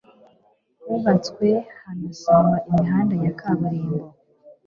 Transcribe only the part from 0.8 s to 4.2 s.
hubatswe hanasanwa imihanda ya kaburimbo